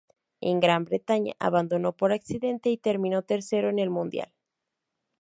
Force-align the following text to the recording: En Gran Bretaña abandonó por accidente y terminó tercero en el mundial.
En 0.39 0.59
Gran 0.59 0.85
Bretaña 0.85 1.35
abandonó 1.37 1.95
por 1.95 2.11
accidente 2.11 2.71
y 2.71 2.77
terminó 2.77 3.21
tercero 3.21 3.69
en 3.69 3.77
el 3.77 3.91
mundial. 3.91 4.33